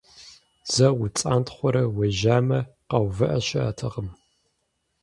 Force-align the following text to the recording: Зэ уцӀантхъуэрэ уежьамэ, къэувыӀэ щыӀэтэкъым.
Зэ 0.73 0.87
уцӀантхъуэрэ 1.01 1.83
уежьамэ, 1.95 2.59
къэувыӀэ 2.89 3.37
щыӀэтэкъым. 3.45 4.09